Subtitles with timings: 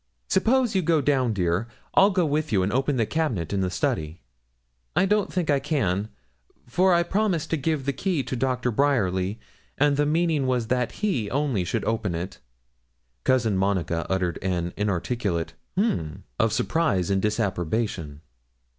[0.29, 3.69] Suppose you go down, dear I'll go with you, and open the cabinet in the
[3.69, 4.19] study.'
[4.95, 6.09] 'I don't think I can,
[6.65, 8.71] for I promised to give the key to Dr.
[8.71, 9.39] Bryerly,
[9.77, 12.39] and the meaning was that he only should open it.'
[13.25, 18.21] Cousin Monica uttered an inarticulate 'H'm!' of surprise or disapprobation.